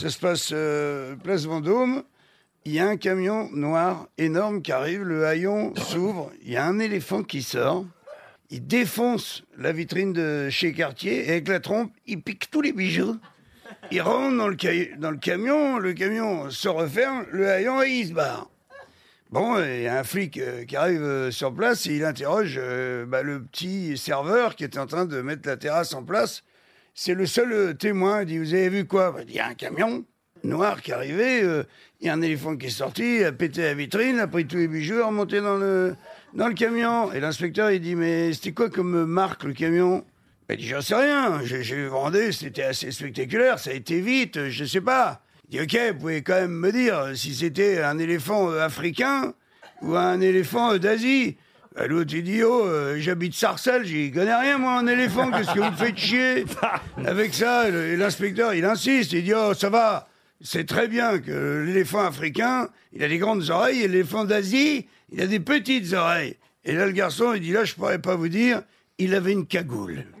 ça 0.00 0.08
se 0.08 0.18
passe 0.18 0.50
euh, 0.54 1.14
place 1.16 1.44
Vendôme. 1.44 2.04
Il 2.64 2.72
y 2.72 2.78
a 2.78 2.88
un 2.88 2.96
camion 2.96 3.50
noir 3.52 4.08
énorme 4.16 4.62
qui 4.62 4.72
arrive, 4.72 5.02
le 5.02 5.26
haillon 5.26 5.74
s'ouvre, 5.76 6.32
il 6.42 6.52
y 6.52 6.56
a 6.56 6.64
un 6.64 6.78
éléphant 6.78 7.22
qui 7.22 7.42
sort, 7.42 7.84
il 8.48 8.66
défonce 8.66 9.42
la 9.58 9.72
vitrine 9.72 10.14
de 10.14 10.48
chez 10.48 10.72
Cartier 10.72 11.26
et 11.26 11.32
avec 11.32 11.48
la 11.48 11.60
trompe, 11.60 11.92
il 12.06 12.22
pique 12.22 12.50
tous 12.50 12.62
les 12.62 12.72
bijoux. 12.72 13.18
Il 13.90 14.00
rentre 14.00 14.36
dans 14.36 14.48
le, 14.48 15.16
camion, 15.16 15.78
le 15.78 15.92
camion 15.92 16.48
se 16.48 16.68
referme, 16.68 17.26
le 17.30 17.50
haillon 17.50 17.82
et 17.82 17.90
il 17.90 18.08
se 18.08 18.12
barre. 18.14 18.48
Bon, 19.30 19.62
il 19.62 19.82
y 19.82 19.86
a 19.86 19.98
un 19.98 20.04
flic 20.04 20.38
euh, 20.38 20.64
qui 20.64 20.76
arrive 20.76 21.02
euh, 21.02 21.30
sur 21.30 21.54
place 21.54 21.86
et 21.86 21.94
il 21.94 22.04
interroge 22.04 22.56
euh, 22.58 23.04
bah, 23.04 23.22
le 23.22 23.42
petit 23.42 23.98
serveur 23.98 24.56
qui 24.56 24.64
était 24.64 24.78
en 24.78 24.86
train 24.86 25.04
de 25.04 25.20
mettre 25.20 25.46
la 25.46 25.58
terrasse 25.58 25.92
en 25.92 26.02
place. 26.02 26.42
C'est 26.94 27.14
le 27.14 27.26
seul 27.26 27.52
euh, 27.52 27.72
témoin. 27.72 28.22
Il 28.22 28.26
dit 28.26 28.38
Vous 28.38 28.54
avez 28.54 28.68
vu 28.68 28.84
quoi? 28.86 29.16
Il 29.28 29.34
y 29.34 29.40
a 29.40 29.48
un 29.48 29.54
camion 29.54 30.04
noir 30.42 30.82
qui 30.82 30.90
est 30.90 30.94
arrivé. 30.94 31.42
euh, 31.42 31.64
Il 32.00 32.06
y 32.06 32.10
a 32.10 32.14
un 32.14 32.22
éléphant 32.22 32.56
qui 32.56 32.66
est 32.66 32.70
sorti, 32.70 33.24
a 33.24 33.32
pété 33.32 33.62
la 33.62 33.74
vitrine, 33.74 34.18
a 34.18 34.26
pris 34.26 34.46
tous 34.46 34.56
les 34.56 34.68
bijoux, 34.68 35.00
a 35.00 35.06
remonté 35.06 35.40
dans 35.40 35.56
le, 35.56 35.94
dans 36.34 36.48
le 36.48 36.54
camion. 36.54 37.12
Et 37.12 37.20
l'inspecteur, 37.20 37.70
il 37.70 37.80
dit 37.80 37.94
Mais 37.94 38.32
c'était 38.32 38.52
quoi 38.52 38.70
comme 38.70 39.04
marque 39.04 39.44
le 39.44 39.52
camion? 39.52 40.04
Il 40.52 40.56
dit, 40.56 40.66
j'en 40.66 40.80
sais 40.80 40.96
rien, 40.96 41.40
j'ai 41.44 41.86
vendé, 41.86 42.32
c'était 42.32 42.64
assez 42.64 42.90
spectaculaire, 42.90 43.60
ça 43.60 43.70
a 43.70 43.74
été 43.74 44.00
vite, 44.00 44.36
euh, 44.36 44.50
je 44.50 44.64
sais 44.64 44.80
pas. 44.80 45.22
Il 45.48 45.58
dit, 45.58 45.62
ok, 45.62 45.92
vous 45.92 45.98
pouvez 46.00 46.22
quand 46.22 46.34
même 46.40 46.50
me 46.50 46.72
dire 46.72 46.98
euh, 46.98 47.14
si 47.14 47.36
c'était 47.36 47.80
un 47.82 47.98
éléphant 47.98 48.50
euh, 48.50 48.60
africain 48.60 49.32
ou 49.80 49.94
un 49.94 50.20
éléphant 50.20 50.72
euh, 50.72 50.78
d'Asie. 50.78 51.36
L'autre, 51.76 52.10
j'ai 52.10 52.22
dit, 52.22 52.42
oh, 52.42 52.66
euh, 52.66 52.96
j'habite 52.98 53.32
Sarcelles, 53.34 53.84
j'y 53.84 54.10
connais 54.10 54.34
rien, 54.34 54.58
moi, 54.58 54.72
un 54.78 54.86
éléphant, 54.88 55.30
qu'est-ce 55.36 55.54
que 55.54 55.60
vous 55.60 55.70
me 55.70 55.76
faites 55.76 55.96
chier 55.96 56.44
avec 57.06 57.32
ça? 57.32 57.70
L'inspecteur, 57.70 58.54
il 58.54 58.64
insiste, 58.64 59.12
il 59.12 59.22
dit, 59.24 59.32
oh, 59.34 59.54
ça 59.54 59.70
va, 59.70 60.08
c'est 60.40 60.66
très 60.66 60.88
bien 60.88 61.20
que 61.20 61.64
l'éléphant 61.64 62.04
africain, 62.04 62.68
il 62.92 63.04
a 63.04 63.08
des 63.08 63.18
grandes 63.18 63.48
oreilles, 63.50 63.82
et 63.82 63.88
l'éléphant 63.88 64.24
d'Asie, 64.24 64.88
il 65.12 65.20
a 65.20 65.26
des 65.26 65.38
petites 65.40 65.92
oreilles. 65.92 66.36
Et 66.64 66.72
là, 66.72 66.86
le 66.86 66.92
garçon, 66.92 67.34
il 67.34 67.40
dit, 67.40 67.52
là, 67.52 67.64
je 67.64 67.74
pourrais 67.74 68.00
pas 68.00 68.16
vous 68.16 68.28
dire, 68.28 68.62
il 68.98 69.14
avait 69.14 69.32
une 69.32 69.46
cagoule. 69.46 70.04